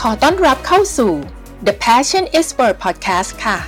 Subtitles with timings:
[0.00, 1.12] ขอต้อนรับเข้าสู่
[1.66, 3.58] The Passion Expert Podcast ค่ะ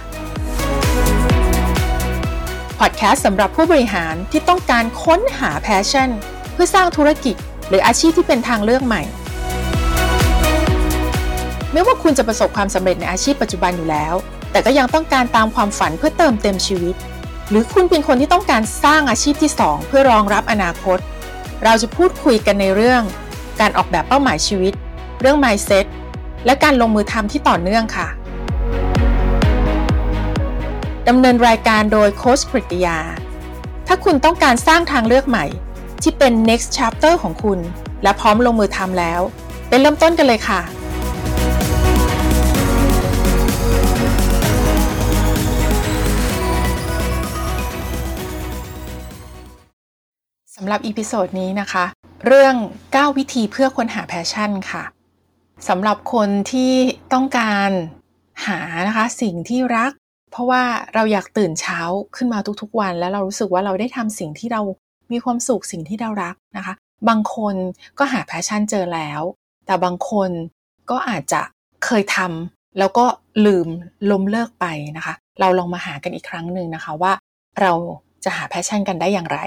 [2.81, 6.11] พอดแคสต์สำหรับผู้บริหารที่ต้องการค้นหา passion
[6.53, 7.37] เพื่อสร้างธุรกิจ
[7.69, 9.03] หรืออาชีพที่เป็นทางเลือกใหม่
[11.73, 14.15] ไม่ว่าคุณจะประสบความสำเร็จในอาชีพปัจจุบันอยู่แล้ว
[14.53, 16.95] แต่ก็ยังต้องการตามความฝันเพื่อเติมเต็มชีวิต
[17.53, 20.99] หรือคุณเป็นคนที่ต้องการสร้างอาชีพที่ 2 เพื่อรองรับอนาคต
[21.65, 23.03] เราจะพูดคุยกันในเรื่อง
[23.61, 24.73] การออกแบบเป้าหมายชีวิต
[25.21, 25.87] เรื่อง mindset
[26.47, 28.09] และการลงมือทำที่ต่อเนื่องค่ะ
[31.09, 32.99] ดำเนินรายการโดยโค้ชปริตยา
[33.87, 35.47] ถ้าคุณต้องการสร้างทางเลือกใหม่
[36.03, 37.59] ที่เป็น next chapter ของคุณ
[38.03, 39.21] และพร้อมลงมือทำแล้ว
[39.69, 40.61] เป็นเริ่มต้นกันเลยค่ะ
[50.63, 51.85] สำหรับ episode นี้นะคะ
[52.27, 52.55] เรื่อง
[52.87, 54.85] 9 วิธีเพื่อค้นหา passion ค่ะ
[55.69, 56.73] สำหรับคนที่
[57.13, 57.71] ต้องการ
[58.47, 59.93] หานะคะสิ่งที่รัก
[60.31, 60.63] เพราะว่า
[60.95, 61.81] เราอยากตื่นเช้า
[62.17, 64.63] ขึ้นมาทุกๆวัน แล้วเรารู้สึกว่าเราได้ทำสิ่งที่เรา
[65.13, 66.75] มีความสุขสิ่งที่เรารักนะคะ
[67.09, 67.55] บางคน
[67.99, 69.21] ก็หา passion เจอแล้ว
[69.67, 70.31] แต่บางคน
[70.91, 71.43] ก็อาจจะ
[71.85, 73.05] เคยทำแล้วก็
[73.47, 73.69] ลืม
[74.11, 77.13] ล้มเลิกไปนะคะ เราลองมาหากันอีกครั้งหนึ่งนะคะว่า
[77.61, 77.73] เรา
[78.25, 79.41] จะหา passion กันได้อย่างไร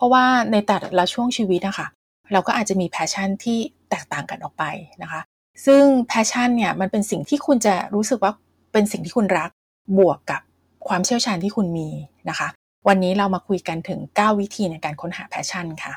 [0.00, 1.86] เพราะว่าในแต่ละช่วงชีวิตนะคะ
[2.32, 3.58] เราก็อาจจะมี passion ที่
[3.90, 4.64] แตกต่างกันออกไป
[5.02, 5.20] นะคะ
[5.66, 8.32] ซึ่ง passion เนี่ยมันเป็นสิ่งที่คุณจะรู้สึกว่า
[8.72, 9.50] เป็นสิ่งที่คุณรัก
[9.98, 10.40] บวกกับ
[10.88, 11.88] ความเชี่ยวชาญที่คุณมี
[12.28, 12.48] นะคะ
[12.88, 15.92] วันนี้เรามาคุยกันถึง 9 วิธีในการค้นหา passion ค่ะ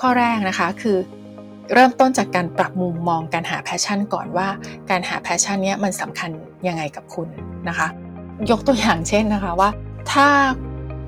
[0.00, 0.96] ข้อแรกนะคะคือ
[1.72, 4.48] เริ่มต้นจากการปรับมุมมองการหา passion ก่อนว่า
[4.90, 6.30] การหา passion เนี้ยมันสำคัญ
[6.68, 7.28] ยังไงกับคุณ
[7.68, 7.88] นะคะ
[8.50, 9.70] ยกตัวอย่างเช่นนะคะว่า
[10.12, 10.26] ถ้า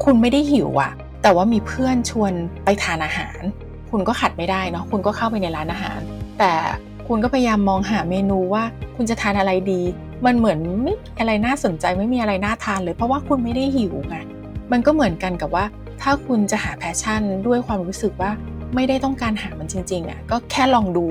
[0.05, 2.33] คุณไม่ได้หิวอะ แต่ว่ามีเพื่อนชวน
[2.64, 3.41] ไปทานอาหาร
[3.91, 6.00] คุณก็ขัดไม่ได้เนาะคุณก็เข้าไปในร้านอาหาร
[6.38, 6.52] แต่
[7.09, 8.65] คุณก็พยายามมองหาเมนูว่า
[8.97, 9.82] คุณจะทานอะไรดี
[10.26, 14.16] มันเหมือนไม่มีอะไรน่าสนใจไม่มีอะไรน่าทานเลย เพราะว่าคุณไม่ได้หิวไง
[14.72, 15.65] มันก็เหมือนกันกับว่า
[16.03, 18.31] ถ้าคุณจะหา passion ด้วยความรู้สึกว่า
[18.75, 21.06] ไม่ได้ต้องการหามันจริงๆอะก็แค่ลองดู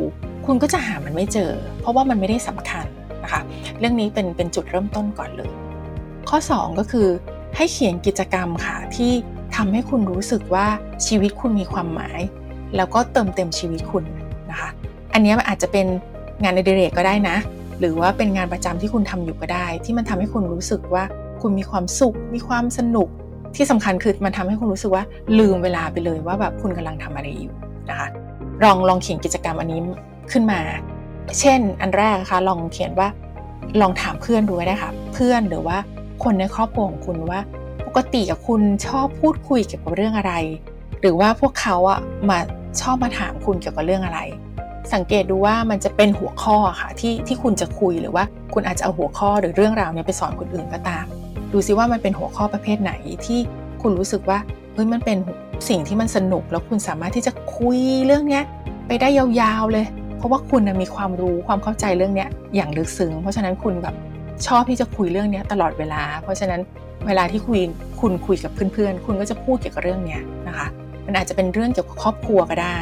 [0.46, 2.86] คุณก็จะหามันไม่เจอ เพราะว่ามันไม่ได้สำคัญ
[3.24, 3.42] นะคะ
[3.80, 5.52] เรื่องนี้เป็นเป็นจุดเริ่มต้นก่อนเลย
[6.30, 7.08] ข้อ 2 ก็คือ
[7.56, 9.12] ให้เขียนกิจกรรมค่ะที่
[9.57, 10.66] ทำให้คุณรู้สึกว่า
[11.06, 12.19] ชีวิตคุณมีความหมาย
[12.75, 14.03] แล้วก็เติมเต็มชีวิตคุณ
[14.51, 14.69] นะคะ
[15.13, 15.88] อันนี้มันอาจจะเป็น
[16.44, 17.38] งานในเดเรกก็ได้นะ
[17.79, 21.03] หรือว่าเป็นงานประจำที่คุณทำอยู่ก็ได้ ที่มันทำให้คุณรู้สึกว่า
[21.41, 23.07] คุณมีความสุข มีความสนุก
[23.56, 25.03] ที่สำคัญคือมันทำให้คุณรู้สึกว่า
[25.40, 27.53] ลืมเวลาไปเลยว่าแบบคุณกำลังทำอะไรอยู่
[27.89, 28.07] นะคะ
[28.63, 29.79] ลองลองเขียนกิจกรรมอันนี้
[30.31, 30.59] ขึ้นมา
[31.39, 33.07] เช่น อันแรกนะคะลองเขียนว่า
[33.81, 35.78] ลองถามเพื่อนดูได้ค่ะ เพื่อนหรือว่า
[36.24, 37.39] คนในครอบครัวของคุณว่า
[37.97, 40.34] กติกับคุณชอบพูดคุยเกี่ยวกับเรื่องอะไร
[41.02, 42.00] หรือว่าพวกเขาอะ
[42.30, 42.40] มา
[42.81, 44.19] ชอบมาถามคุณเกี่ยวกับเรื่องอะไร
[44.94, 51.06] สังเกตดูว่ามันจะเป็นหัวข้อค่ะที่ที่คุณจะคุยหรือว่าคุณอาจจะเอาหัวข้อหรือเรื่องราวเนี้ยไปสอนคนอื่นก็ตาม
[51.53, 52.91] ดูซิว่ามันเป็นหัวข้อประเภทไหน
[53.25, 53.40] ที่
[53.81, 54.40] คุณรู้สึกว่า
[54.74, 55.18] เฮ้ยมันเป็น
[55.69, 58.44] สิ่งที่มันสนุกแล้วคุณสามารถที่จะคุยเรื่องเนี้ย
[58.88, 59.86] ไปได้ยาวๆเลย
[60.18, 63.96] เพราะว่าคุณมีความรู้ความเข้าใจเรื่องเนี้ยอย่างลึกซึ้งเพราะฉะนั้นคุณแบบ
[64.47, 66.62] ชอบที่จะคุยเรื่องนี้ตลอดเวลา เพราะฉะนั้น
[67.07, 67.59] เวลาที่คุย
[68.01, 70.68] คุณคุยกับเพื่อนๆ คุณก็จะพูดเกี่ยวกับเรื่องนี้นะคะ
[71.06, 72.79] มันอาจจะเป็นเรื่องเกี่ยวกับครอบครัวก็ได้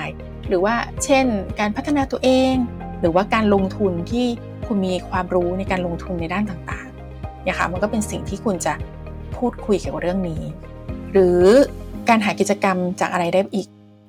[0.47, 1.25] หรือว่าเช่น
[1.59, 2.53] การพัฒนาตัวเอง
[2.99, 4.25] หรือว่าการลงทุนที่
[4.67, 8.73] คุณมีความรู้ในการลงทุนในด้านต่างๆเนี่ยค่ะมันก็เป็นสิ่งที่คุณจะ
[9.35, 10.41] พูดคุยเกี่ยวกับเรื่องนี้
[11.11, 11.41] หรือ
[12.09, 13.67] การหากิจกรรมจากอะไรได้อีก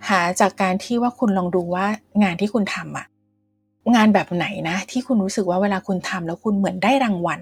[0.09, 1.87] หาจากการที่ว่าคุณลองดูว่า
[2.22, 3.06] งานที่คุณทำอะ
[3.94, 7.41] งานแบบไหนนะที่คุณรู้สึกว่าเวลาคุณทำแล้วคุณเหมือนได้รางวัล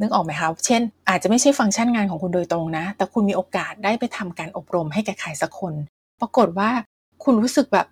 [0.00, 5.74] นึกออกไหมคะ เช่น อาจจะไม่ใช่ฟังก์ชันงานของคุณโดยตรงนะ แต่คุณมีโอกาสได้ไปทำการอบรมให้แก่ใครสักคน
[6.20, 6.70] ปรากฏว่า
[7.24, 7.86] คุณรู้สึกแบบ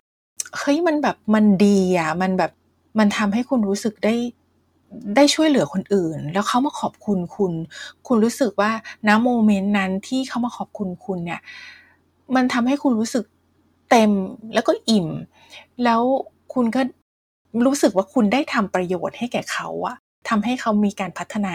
[0.59, 2.53] เฮ้ย มันแบบ มันดีอะ มันแบบ
[2.99, 4.15] มันทำให้คุณรู้สึกได้
[5.17, 7.53] ได้ช่วยเหลือคนอื่น แล้วเขามาขอบคุณคุณ
[8.07, 8.71] คุณรู้สึกว่า
[9.09, 11.41] ณโมเมนต์นั้นที่เขามาขอบคุณคุณเนี่ย
[12.35, 13.25] มันทำให้คุณรู้สึก
[13.91, 14.11] เต็ม
[14.55, 15.09] แล้วก็อิ่ม
[15.85, 16.01] แล้ว
[16.55, 16.81] คุณก็
[17.67, 19.97] รู้สึกว่าคุณได้ทำประโยชน์ให้แก่เขาอะ
[20.29, 21.55] ทำให้เขามีการพัฒนา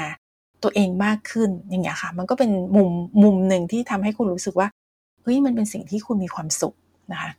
[0.63, 2.89] ตัวเองมากขึ้นอย่างเงี้ยค่ะ มันก็เป็นมุม
[3.23, 4.67] มุมหนึ่งที่ทำให้คุณรู้สึกว่า
[5.23, 6.75] เฮ้ยมันเป็นสิ่งที่คุณมีความสุข
[7.11, 7.31] นะคะ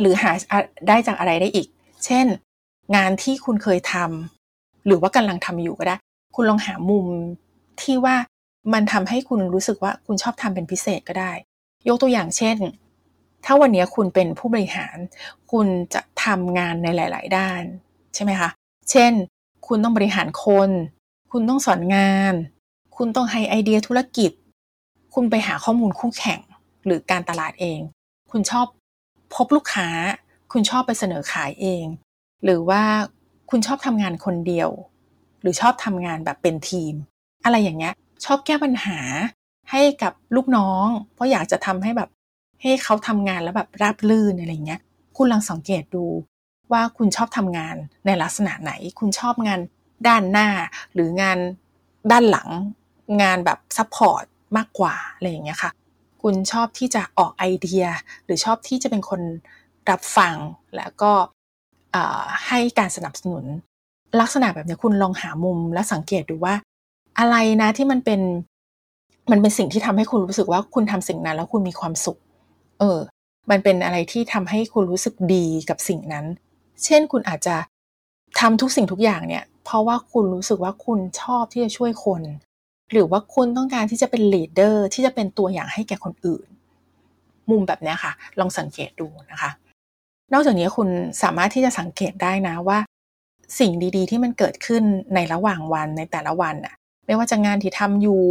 [0.00, 0.30] หรือหา
[0.88, 1.68] ได้จากอะไรได้อีก
[2.04, 2.26] เช่น
[2.96, 5.96] งานที่คุณเคยทำหรือว่ากำลังทำอยู่ก็ได้
[6.34, 7.06] คุณลองหามุม
[7.82, 8.16] ที่ว่า
[8.72, 11.32] มันทำให้คุณรู้สึกว่าคุณชอบทำเป็นพิเศษก็ได้
[11.88, 12.56] ยกตัวอย่างเช่น
[13.44, 14.96] ถ้าวันนี้คุณเป็นผู้บริหาร
[15.52, 17.62] คุณจะทำงานในหลาย ๆ ด้าน
[18.14, 18.50] ใช่ไหมคะ
[18.90, 19.12] เช่น
[19.66, 20.70] คุณต้องบริหารคน
[21.36, 22.34] คุณต้องสอนงาน
[22.96, 24.30] คุณต้องให้ไอเดียธุรกิจ
[25.14, 26.40] คุณไปหาข้อมูลคู่แข่ง
[26.84, 27.80] หรือการตลาดเอง
[28.32, 28.66] คุณชอบ
[29.34, 29.88] พบลูกค้า
[30.52, 31.84] คุณชอบไปเสนอขายเอง
[32.44, 32.82] หรือว่า
[33.50, 34.70] คุณชอบทำงานคนเดียว
[35.40, 36.94] หรือชอบทำงานแบบเป็นทีม
[37.44, 37.94] อะไรอย่างเงี้ย
[38.24, 38.98] ชอบแก้ปัญหา
[39.70, 42.10] ให้กับลูกน้อง เพราะอยากจะทำให้แบบ
[42.62, 44.80] ให้เขาทำงานแล้วแบบราบลื่นอะไรเงี้ย
[45.16, 46.04] คุณลองสังเกตดู
[46.72, 47.76] ว่าคุณชอบทำงาน
[48.06, 49.60] ในลักษณะไหน คุณชอบงาน
[50.08, 50.48] ด้านหน้า
[50.94, 51.38] หรืองาน
[52.10, 52.48] ด้านหลัง
[53.22, 54.24] งานแบบ support
[54.56, 55.70] มากกว่าอะไรอย่างเงี้ยค่ะ
[56.22, 57.84] คุณชอบที่จะออกไอเดีย
[58.24, 59.20] หรือชอบที่จะเป็นคน
[59.90, 60.36] รับฟัง
[60.76, 61.12] แล้วก็
[62.46, 63.44] ให้การสนับสนุน
[64.20, 66.54] ลักษณะแบบนี้คุณลองหามุมและสังเกตดูว่า
[67.18, 68.20] อะไรนะที่มันเป็น
[69.30, 72.18] มันเป็นสิ่งที่ทำให้คุณรู้สึกว่าคุณทำสิ่งนั้นแล้วคุณมีความสุข
[72.78, 72.98] เออ
[73.50, 76.24] มันเป็นอะไรที่ทำให้คุณรู้สึกดีกับสิ่งนั้น
[76.84, 77.56] เช่นคุณอาจจะ
[78.40, 82.22] ทำทุกสิ่งทุกอย่างเนี่ย เพราะว่าคุณรู้สึกว่าคุณชอบที่จะช่วยคน
[82.92, 86.46] หรือว่าคุณต้องการที่จะเป็นลีดเดอร์ที่จะเป็นตัวอย่างให้แก่คนอื่น
[87.50, 89.50] มุมแบบนี้ค่ะ ลองสังเกตดูนะคะ
[90.32, 90.88] นอกจากนี้คุณ
[91.22, 92.78] สามารถที่จะสังเกตได้นะว่า
[93.58, 94.82] สิ่งดีๆ ที่มันเกิดขึ้น
[95.14, 96.74] ในระหว่างวันในแต่ละวันน่ะ
[97.06, 98.24] ไม่ว่าจะงานที่ทำอยู่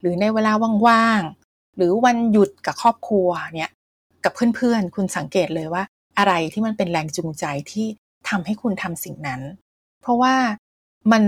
[0.00, 0.52] หรือในเวลา
[0.86, 3.70] ว่างๆหรือวันหยุดกับครอบครัวเนี่ย
[4.24, 5.82] กับเพื่อนๆ คุณสังเกตเลยว่า
[6.18, 7.86] อะไรที่มันเป็นแรงจูงใจที่
[8.28, 9.40] ทำให้คุณทำสิ่งนั้น
[10.02, 10.34] เพราะว่า
[11.12, 11.22] มัน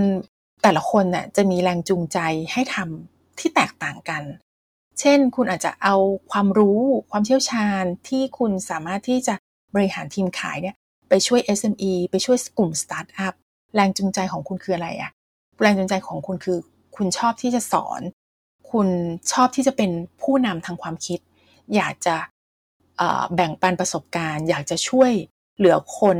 [0.63, 2.19] แต่ละคนน่ะจะมีแรงจูงใจ
[2.53, 4.23] ให้ทำที่แตกต่างกัน
[4.99, 5.95] เช่น คุณอาจจะเอา
[6.31, 6.81] ความรู้
[7.11, 9.35] ความเชี่ยวชาญที่คุณสามารถที่จะ
[9.75, 10.75] บริหารทีมขายเนี่ย
[11.09, 13.33] ไปช่วย SME ไปช่วยกลุ่มสตาร์ทอัพ
[13.75, 15.11] แรงจูงใจของคุณคืออะไรอะ
[15.61, 16.57] แรงจูงใจของคุณคือ
[16.95, 18.01] คุณชอบที่จะสอน
[18.71, 18.87] คุณ
[19.31, 19.91] ชอบที่จะเป็น
[20.21, 21.19] ผู้นำทางความคิด
[21.75, 22.15] อยากจะ
[23.35, 25.11] แบ่งปันประสบการณ์ อยากจะช่วย
[25.57, 26.17] เหลือคน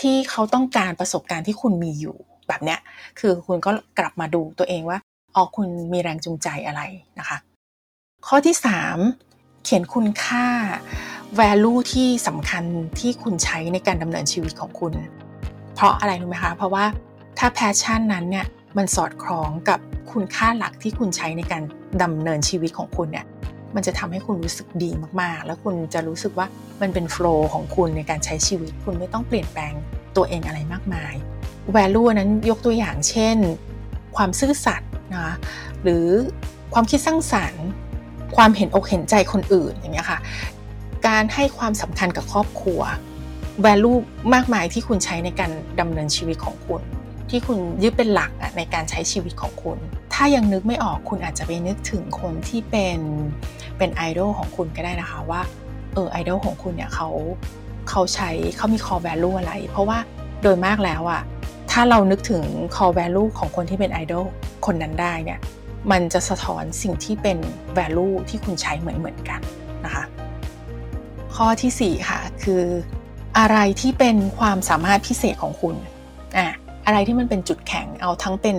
[0.00, 2.16] ที่เขาต้องการประสบการณ์ที่คุณมีอยู่
[2.52, 2.80] แบบเนี้ย
[3.20, 4.98] คือคุณก็กลับมาดูตัวเองว่า
[5.34, 6.82] อ๋อคุณมีแรงจูงใจอะไร
[7.18, 7.38] นะคะ
[8.26, 8.56] ข้อที่
[9.08, 10.46] 3 เขียนคุณค่า
[11.38, 12.64] value ที่สำคัญ
[12.98, 14.92] ที่คุณใช้ในการดำเนินชีวิตของคุณ
[15.74, 16.84] เพราะอะไรรู้ไหมคะ เพราะว่า
[17.38, 18.46] ถ้า passion นั้นเนี่ย
[18.76, 19.80] มันสอดคล้องกับ
[20.12, 21.62] คุณค่าหลักที่คุณใช้ในการ
[22.02, 23.26] ดำเนินชีวิตของคุณเนี่ย
[23.74, 24.90] มันจะทำให้คุณรู้สึกดี
[25.20, 26.46] มากๆ แล้วคุณจะรู้สึกว่า
[26.80, 29.72] มันเป็นโฟล์ของคุณในการใช้ชีวิต คุณไม่ต้องเปลี่ยนแปลง
[30.16, 31.14] ตัวเองอะไรมากมาย
[31.76, 33.36] value นั้นยกตัวอย่างเช่น
[34.16, 35.30] ความซื่อสัตย์นะ
[35.82, 36.06] หรือ
[36.74, 37.66] ความคิดสร้างสรรค์
[38.36, 40.18] ความเห็นอกเห็นใจคนอื่นอย่างเงี้ยค่ะ
[41.06, 42.80] การให้ความสำคัญกับครอบครัว
[43.64, 43.98] value
[44.34, 45.50] มากมายที่คุณใช้ในการ
[45.80, 46.82] ดำเนินชีวิตของคุณ
[47.30, 49.78] ที่คุณยึดเป็นหลักในการใช้ชีวิตของคุณ
[50.14, 53.00] ถ้ายังนึกไม่ออกคุณอาจจะไปนึกถึงคนที่เป็น
[53.78, 55.40] เป็นไอดอลของคุณก็ได้นะคะว่า
[55.94, 57.08] เออไอดอลของคุณเนี่ยเขา
[57.90, 59.98] เขาใช้เขามี core value อะไร เพราะว่า
[60.42, 61.22] โดยมากแล้วอะ
[61.72, 62.42] ถ้าเรานึกถึง
[62.76, 64.24] core value ของคนที่เป็นไอดอล
[64.66, 65.38] คนนั้นได้เนี่ย
[65.90, 67.38] มันจะสะท้อนสิ่งที่เป็น
[67.78, 69.40] value ที่คุณใช้เหมือนเหมือนกัน
[69.84, 70.04] นะคะ
[71.34, 72.62] ข้อที่ 4 ค่ะ คือ
[73.38, 75.76] อะไรที่เป็นความสามารถพิเศษของคุณ
[76.36, 76.48] อะ
[76.86, 78.56] อะไรที่มันเป็นจุดแข็งเอาทั้งเป็น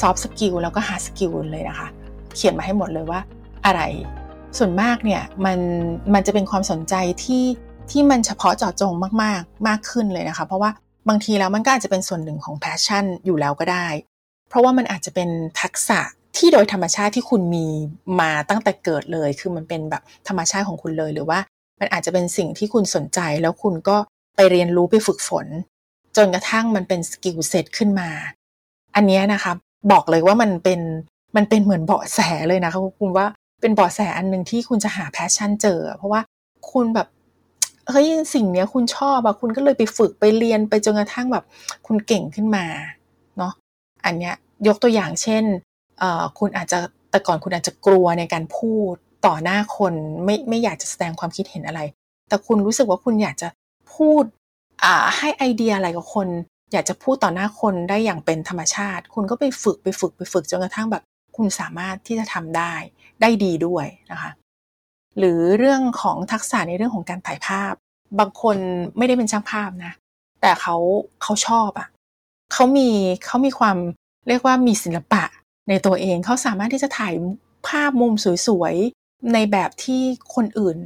[0.00, 1.88] soft skill แล้วก็ hard skill เลยนะคะ
[2.36, 3.20] เขียนมาให้หมดเลยว่า
[3.66, 3.80] อะไร
[4.58, 5.58] ส่วนมากเนี่ยมัน
[6.14, 6.94] มันจะเป็นความสนใจ
[7.24, 7.44] ที่
[7.90, 10.70] ที่มันเฉพาะเจาะจงมากๆมากขึ้นเลยนะคะ เพราะว่า
[11.08, 13.86] บางทีแล้วมันก็อาจจะเป็นส่วนหนึ่งของ passion อยู่แล้วก็ได้
[14.48, 15.28] เพราะว่ามันอาจจะเป็น
[15.60, 16.00] ทักษะ
[16.36, 17.66] ที่โดยธรรมชาติที่คุณมี
[18.20, 21.38] มาตั้งแต่เกิดเลย คือมันเป็นแบบธรรมชาติของคุณเลย หรือว่า
[21.80, 23.96] มันอาจจะเป็นสิ่งที่คุณสนใจแล้วคุณก็
[24.36, 25.46] ไปเรียนรู้ไปฝึกฝน
[26.16, 28.10] จนกระทั่งมันเป็น skill set ขึ้นมา
[28.94, 29.52] อันนี้นะคะ
[29.92, 30.80] บอกเลยว่ามันเป็น
[31.36, 33.26] มันเป็นเหมือนเบาะแสเลยนะคะคุณว่า
[33.60, 36.20] เป็นเบาะแสอันหนึ่งที่คุณจะหา passion เจอ เพราะว่า
[36.72, 37.08] คุณแบบ
[37.90, 41.44] เฮ้ยสิ่งเนี้ยคุณชอบอะคุณก็เลยไปฝึกไปเรียนไปจนกระทั่งแบบ
[41.86, 42.64] คุณเก่งขึ้นมา
[43.38, 43.52] เนาะ
[44.04, 44.34] อันเนี้ย
[44.68, 45.44] ยกตัวอย่างเช่น
[45.98, 46.78] เอ่อคุณอาจจะ
[47.10, 48.94] แต่ก่อนคุณอาจจะกลัวในการพูด
[49.26, 51.80] ต่อหน้าคนไม่ไม่อยากจะแสดงความคิดเห็นอะไร
[52.28, 53.48] แต่คุณรู้สึกว่าคุณอยากจะ
[53.94, 54.24] พูด
[55.16, 56.28] ให้ไอเดียอะไรกับคน
[56.72, 61.02] อยากจะพูดต่อหน้าคนได้อย่างเป็นธรรมชาติ คุณก็ไปฝึกไปฝึกไปฝึกจนกระทั่งแบบ
[61.36, 62.72] คุณสามารถที่จะทำได้
[63.20, 64.30] ได้ดีด้วยนะคะ
[65.18, 67.72] หรือเรื่องของทักษะในเรื่องของการถ่ายภาพ
[68.18, 68.56] บางคน
[68.96, 69.92] ไม่ได้เป็นช่างภาพนะ
[70.40, 70.76] แต่เขา
[71.22, 71.88] เขาชอบอะ่ะ
[72.52, 72.88] เขามี
[73.26, 73.76] เขามีความ
[74.28, 75.24] เรียกว่ามีศิลปะ
[75.68, 77.14] ในตัวเองเขาสามารถที่จะถ่าย
[77.68, 78.12] ภาพมุม
[78.46, 80.02] สวยๆ ในแบบที่
[80.34, 80.76] คนอื่น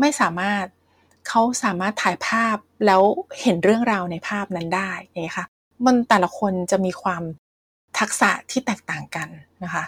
[0.00, 0.64] ไม่สามารถ
[1.28, 3.02] เขาสามารถถ่ายภาพแล้ว
[3.42, 5.46] เห็นเรื่องราวในภาพนั้นได้ไงคะ
[5.84, 7.22] มันแต่ละคนจะมีความ
[7.98, 9.28] ทักษะที่แตกต่างกัน
[9.64, 9.84] นะคะ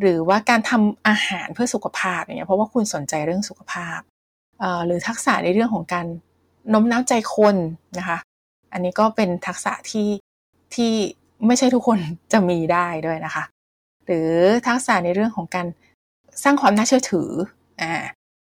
[0.00, 4.00] หรือว่าการทำอาหารเพื่อสุขภาพอย่างเงี้ยเพราะว่าคุณสนใจเรื่องสุขภาพ
[4.86, 6.06] หรือทักษะในเรื่องของการ
[6.72, 7.56] น้มน้าวใจคน
[7.98, 8.18] นะคะ
[8.72, 10.08] อันนี้ก็เป็นทักษะที่
[10.74, 10.92] ที่
[11.46, 11.98] ไม่ใช่ทุกคน
[12.32, 13.44] จะมีได้ด้วยนะคะ
[14.06, 14.30] หรือ
[14.68, 15.66] ทักษะในเรื่องของการ
[16.42, 17.30] สร้างความน่าเชื่อถือ
[17.82, 17.92] อ่า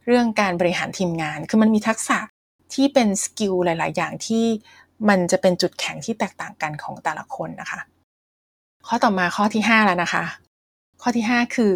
[0.06, 2.18] เรื่องการบริหารทีมงาน คือมันมีทักษะ
[2.74, 4.46] ที่เป็นสกิลหลาย ๆ อย่างที่
[5.10, 7.80] มันจะเป็นจุดแข็งที่แตกต่างกันของแต่ละคนนะคะ
[8.88, 10.24] ข้อต่อมาข้อที่ 5 แล้วนะคะ
[11.04, 11.72] ข้อที่ 5 คือ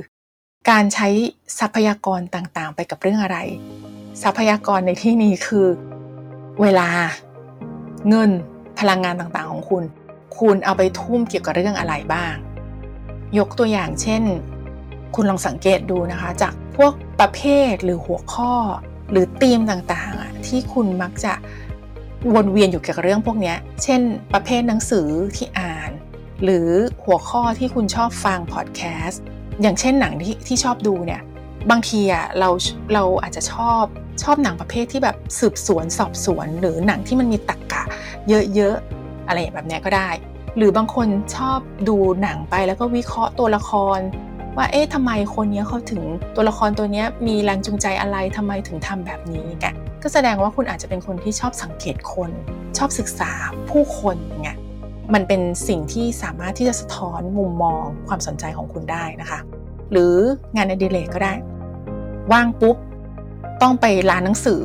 [0.70, 1.08] การใช้
[1.60, 3.38] ทรัพยากรต่างๆ ไปกับเรื่องอะไร
[4.24, 5.68] ทรัพยากรในที่นี้คือ
[6.62, 6.90] เวลา
[8.10, 8.32] เงิน
[8.80, 9.84] พลังงานต่างๆ ของคุณ
[10.38, 12.36] คุณเอาไปทุ่มเกี่ยวกับเรื่องอะไรบ้าง
[13.38, 14.24] ยกตัวอย่างเช่น
[15.16, 17.42] คุณลองสังเกตดูนะคะ จากพวกประเภ
[17.72, 18.54] ทหรือหัวข้อ
[19.12, 21.34] หรือธีมต่างๆ ที่คุณมักจะ
[22.34, 23.54] วนเวียนอยู่เกี่ยวกับเรื่องพวกนี้
[23.84, 24.02] เช่น
[24.34, 25.92] ประเภทหนังสือที่อ่าน
[26.44, 26.70] หรือ
[27.06, 29.24] หัวข้อที่คุณชอบฟังพอดแคสต์
[29.62, 31.22] อย่างเช่นหนังที่ที่ชอบดูเนี่ย
[31.72, 32.50] บางทีอะเรา
[32.94, 33.84] เราอาจจะชอบ
[34.24, 37.84] ชอบหนังประเภทที่แบบสืบสวนสอบสวน หรือหนังที่มันมีตรกกะ
[38.56, 40.10] เยอะๆอะไรแบบนี้ก็ได้
[40.58, 44.00] หรือบางคนชอบดูหนังไปแล้วก็วิเคราะห์ตัวละคร
[44.58, 46.02] ว่าเอ๊ะทำไมคนนี้เขาถึง
[46.36, 49.66] ตัวละครตัวนี้มีแรงจูงใจอะไรทำไมถึงทำแบบนี้แก
[50.04, 52.32] ก็แสดงว่าคุณอาจจะเป็นคนที่ชอบสังเกตคน
[52.78, 53.32] ชอบศึกษา
[53.70, 54.50] ผู้คนไง
[55.14, 59.40] มันเป็นสิ่งที่สามารถที่จะสะท้อนมุมมองความสนใจของคุณได้นะคะ
[59.92, 60.14] หรือ
[60.56, 61.34] งานอดิเรกก็ได้
[62.32, 62.76] ว่างปุ๊บ
[63.62, 64.64] ต้องไปร้านหนังสือ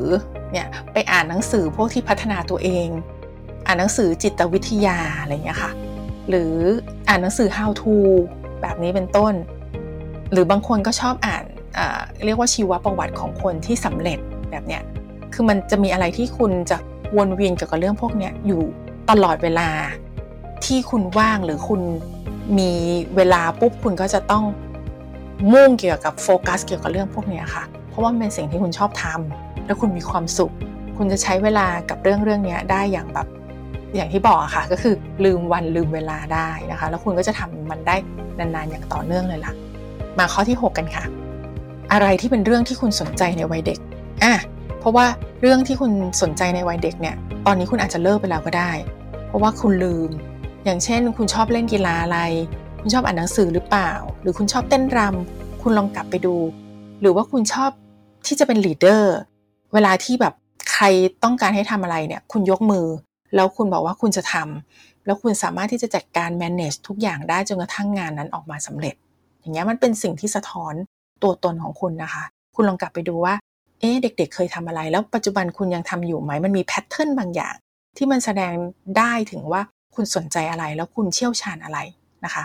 [0.52, 2.88] เนี่ยไปอ่านหนังสือพวกที่พัฒนาตัวเอง
[3.66, 5.72] อ่านหนังสือจิตวิทยาอะไรเงี้ยค่ะ
[6.28, 6.52] หรือ
[7.08, 7.94] อ่านหนังสือ how to
[8.62, 9.34] แบบนี้เป็นต้น
[10.32, 11.44] หรือบางคนก็ชอบอ่าน
[12.24, 14.18] เรียกว่าชีวประวัติของคนที่สำเร็จ
[14.50, 14.82] แบบเนี้ย
[15.34, 16.78] คือมันจะมีอะไรที่คุณจะ
[17.16, 18.62] วนเวียนเกี่ยวกับเรื่องพวกนี้อยู่
[19.10, 19.68] ตลอดเวลา
[20.66, 21.80] ที่คุณว่างหรือคุณ
[22.58, 22.70] มี
[23.16, 24.44] เวลาปุ๊บคุณก็จะต้อง
[25.52, 30.52] มุ่งเกี่ยวกับโฟกัสเกี่ยวกับเรื่องพวกนี้ค่ะ เพราะว่าเป็นสิ่งที่คุณชอบทำแล้วคุณมีความสุข
[30.96, 33.26] คุณจะใช้เวลากับเรื่องเรื่องนี้ได้อย่างแบบ
[33.94, 37.96] อย่างที่บอกค่ะ ก็คือลืมวันลืมเวลาได้นะคะ แล้วคุณก็จะทำมันได้
[38.38, 39.52] นานๆอย่างต่อเนื่องเลยล่ะ
[40.18, 41.04] มาข้อที่ 6 กันค่ะ
[41.92, 43.78] อะไรที่เป็นเรื่องที่คุณสนใจในวัยเด็ก
[44.22, 44.34] อะ
[44.80, 45.06] เพราะว่า
[45.40, 48.72] เรื่องที่คุณสนใจในวัยเด็กเนี่ย ตอนนี้คุณอาจจะเลิกไปแล้วก็ได้
[49.26, 50.10] เพราะว่าคุณลืม
[50.64, 52.18] อย่างเช่น คุณชอบเล่นกีฬาอะไร
[52.80, 56.36] คุณชอบอ่านหนังสือหรือเปล่า หรือคุณชอบเต้นรำคุณลองกลับไปดู
[57.00, 57.70] หรือว่าคุณชอบ
[58.26, 59.16] ที่จะเป็นลีดเดอร์
[59.72, 60.34] เวลาที่แบบ
[60.72, 60.84] ใคร
[61.24, 62.86] ต้องการให้ทำอะไรเนี่ย คุณยกมือ
[63.34, 68.94] แล้วคุณบอกว่าคุณจะทำแล้วคุณสามารถที่จะจัดการ manage ทุกอย่างได้จนกระทั่งงานนั้นออกมาสำเร็จ
[69.40, 70.74] อย่างเงี้ยมันเป็นสิ่งที่สะท้อน
[71.22, 72.24] ตัวตนของคุณนะคะ
[72.54, 73.34] คุณลองกลับไปดูว่า
[73.80, 77.54] เอ๊ะเด็ก ๆ เคยทำอะไร แล้วปัจจุบันคุณยังทำอยู่ไหม มันมีแพทเทิร์นบางอย่าง
[77.96, 78.52] ที่มันแสดง
[78.98, 79.62] ได้ถึงว่า
[79.94, 81.78] คุณสนใจอะไรแล้วคุณเชี่ยวชาญอะไร
[82.24, 82.44] นะคะ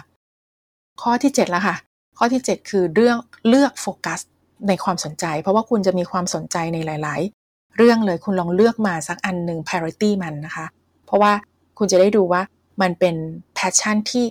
[1.01, 1.75] ข้อที่7แล้วค่ะ
[2.17, 4.19] ข้อที่ 7 คือเรื่องเลือกโฟกัส
[4.67, 10.65] ในความสนใจ เพราะว่าคุณจะมีความสนใจในหลาย ๆ เรื่องเลยคุณลองเลือกมาสักอันหนึ่ง priority มันนะคะ
[11.05, 11.31] เพราะว่า
[11.77, 12.41] คุณจะได้ดูว่า
[12.81, 13.15] มันเป็น
[13.57, 14.25] passion ที่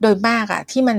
[0.00, 0.98] โดยมากอะที่มัน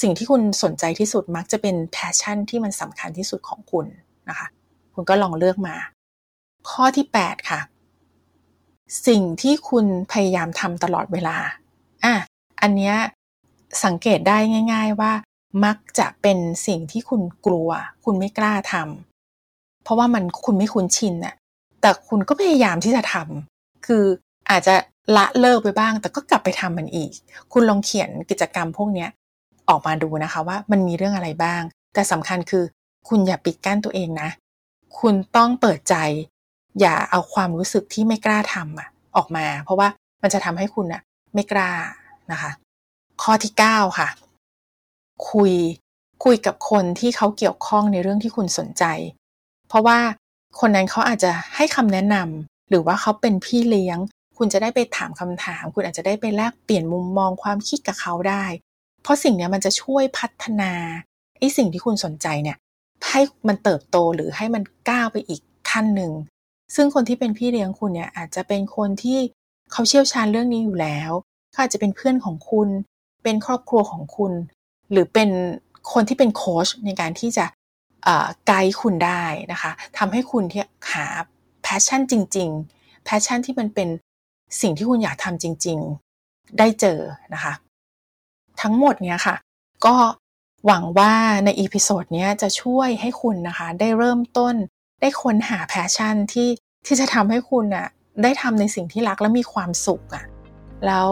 [0.00, 3.86] สิ่งที่คุณสนใจที่สุดมักจะเป็น passion ที่มันสำคัญที่สุดของคุณ
[4.28, 4.46] นะคะ
[4.94, 5.76] คุณก็ลองเลือกมา
[6.70, 7.60] ข้อที่ 8 ค่ะ
[9.06, 11.36] สิ่งที่คุณพยายามทำตลอดเวลา
[12.04, 12.14] อะ
[12.62, 12.96] อันเนี้ย
[13.84, 14.38] สังเกตได้
[14.72, 15.12] ง่าย ๆว่า
[15.64, 17.70] มักจะเป็นสิ่งที่คุณกลัว
[18.04, 21.34] คุณไม่กล้าทำเพราะว่ามันคุณไม่คุ้นชินน่ะ
[21.80, 24.04] แต่คุณก็พยายามที่จะทำคือ
[24.50, 24.74] อาจจะ
[25.16, 27.10] ละเลิกไปบ้าง แต่ก็กลับไปทำมันอีก
[27.52, 29.06] คุณลองเขียนกิจกรรมพวกนี้
[29.68, 31.62] ออกมาดูนะคะว่ามันมีเรื่องอะไรบ้าง
[31.94, 32.64] แต่สำคัญคือ
[33.08, 34.28] คุณอย่าปิดกั้นตัวเองนะ
[34.98, 35.96] คุณต้องเปิดใจ
[36.80, 39.88] อย่าเอาความรู้สึกที่ไม่กล้าทำอะออกมา เพราะว่า
[40.22, 41.02] มันจะทำให้คุณอะ
[41.34, 41.70] ไม่กล้า
[42.32, 42.50] นะคะ
[43.22, 44.08] ข้อที่ 9 ค่ะ
[45.30, 45.52] คุย
[46.24, 48.84] คุยกับคนที่เขาเกี่ยวข้องในเรื่องที่คุณสนใจ
[49.68, 49.98] เพราะว่า
[50.60, 53.98] คนนั้นเขาอาจจะให้คำแนะนำหรือว่าเขาเป็นพี่เลี้ยง
[54.38, 58.44] คุณจะได้ไปถามคำถาม คุณอาจจะได้ไปแลกเปลี่ยนมุมมองความคิดกับเขาได้
[59.02, 60.72] เพราะสิ่งนี้มันจะช่วยพัฒนา
[61.38, 62.56] ไอ้สิ่งที่คุณสนใจเนี่ย
[63.08, 66.12] ให้มันเติบโตหรือให้มันก้าวไปอีกขั้นหนึ่ง
[66.74, 69.18] ซึ่งคนที่เป็นพี่เลี้ยงคุณเนี่ยอาจจะเป็นคนที่
[69.72, 71.10] เขาเชี่ยวชาญเรื่องนี้อยู่แล้ว
[71.52, 72.68] เขาอาจจะเป็นเพื่อนของคุณ
[73.22, 74.32] เป็นครอบครัวของคุณ
[74.90, 75.30] หรือเป็น
[75.92, 77.46] คนที่เป็นโค้ชในการที่จะ
[78.46, 79.22] ไกด์คุณได้
[79.52, 80.62] นะคะทำให้คุณที่
[80.92, 81.06] หา
[81.62, 83.88] passion จริงๆ passion ที่มันเป็น
[84.60, 85.78] สิ่งที่คุณอยากทำจริง
[86.18, 86.98] ๆ ได้เจอ
[87.34, 87.52] นะคะ
[88.62, 89.36] ทั้งหมดเนี้ยค่ะ
[89.86, 89.94] ก็
[90.66, 91.12] หวังว่า
[91.44, 94.54] ใน episode นี้จะช่วยให้คุณนะคะ ได้เริ่มต้น
[95.00, 96.48] ได้ค้นหา passion ที่
[96.86, 97.88] ที่จะทำให้คุณอะ
[98.22, 100.24] ได้ทำในสิ่งที่รักและมีความสุขอะ
[100.86, 101.08] แล้ว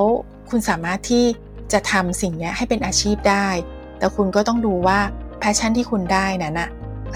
[0.50, 1.24] คุณสามารถที่
[1.72, 3.48] จะทำสิ่งนี้ให้เป็นอาชีพได้
[3.98, 4.98] แต่คุณก็ต้องดูว่า
[5.38, 6.70] passion ที่คุณได้นั้นนะ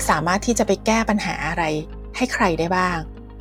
[0.08, 1.64] สามารถที่จะไปแก้ปัญหาอะไร
[2.16, 2.98] ให้ใครได้บ้าง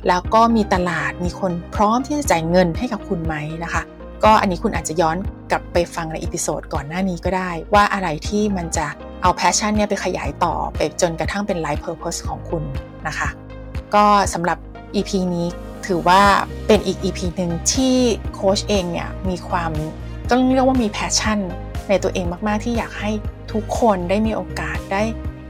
[0.08, 3.34] แล้วก็มีตลาดมีคนพร้อมที่จะจ่ายเงินให้กับคุณไหม
[3.64, 3.82] นะคะ
[4.24, 5.16] ก็อันนี้คุณอาจจะย้อน
[5.50, 8.86] กลับไปฟังใน episode ก่อนหน้านี้ก็ได้ ว่าอะไรที่มันจะ
[9.22, 12.62] เอา passion เนี่ยไปขยายต่อไปจนกระทั่งเป็น life purpose ของคุณ
[13.06, 13.28] นะคะ
[13.94, 14.58] ก็สำหรับ
[14.94, 15.46] EP นี้
[15.86, 16.22] ถือว่า
[16.66, 17.96] เป็นอีก EP หนึ่งที่
[18.34, 19.72] โค้ชเองเนี่ยมีความ
[20.30, 21.38] ต้องเรียกว่ามี passion
[21.88, 23.10] ในตัวเองมาก ๆ ที่อยากให้
[23.52, 25.02] ทุกคนได้มีโอกาสได้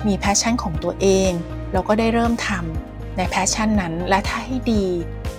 [0.06, 1.30] มี passion ของตัวเอง
[1.72, 4.84] แล้วก็ได้เริ่มทำใน passion นั้น และถ้าให้ดี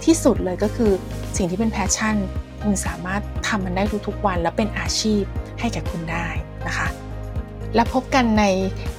[0.06, 0.92] ที่สุดเลยก็คือ
[1.38, 2.16] สิ่งที่เป็น passion
[2.64, 5.24] คุณสามารถทำมันได้ทุกๆวัน และเป็นอาชีพ
[5.60, 6.28] ให้แก่คุณได้
[6.68, 6.88] นะคะ
[7.76, 8.44] แล้วพบกันใน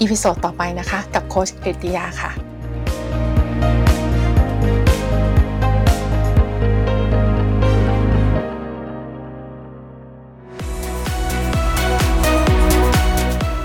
[0.01, 2.33] episode ต่อไปนะคะ กับโค้ชกฤติยาค่ะ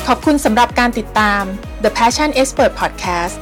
[0.07, 1.43] ขอบคุณสำหรับการติดตาม
[1.83, 3.35] The Passion Expert Podcast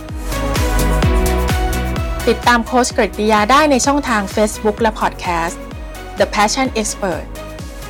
[2.28, 5.58] ติดตามโค้ชกฤติยาได้ในช่องทาง Facebook และ Podcast
[6.20, 7.26] The Passion Expert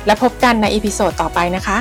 [0.06, 1.78] และพบกันในอีพิโซดต่อไปนะคะ